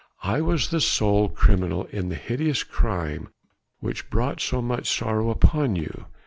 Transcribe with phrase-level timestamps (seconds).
[0.23, 3.27] I was the sole criminal in the hideous outrage
[3.81, 6.07] which brought so much sorrow upon you.